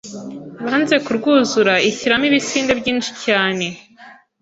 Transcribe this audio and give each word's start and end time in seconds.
banze 0.65 0.95
kurwuzura 1.05 1.73
ishyiramo 1.89 2.25
ibisinde 2.29 2.71
byinshi 2.79 3.11
cyane 3.25 3.65